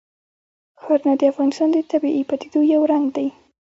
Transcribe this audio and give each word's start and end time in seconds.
ښارونه 0.81 1.13
د 1.17 1.21
افغانستان 1.31 1.69
د 1.73 1.77
طبیعي 1.91 2.23
پدیدو 2.29 2.59
یو 2.73 2.81
رنګ 2.91 3.05
دی. 3.15 3.27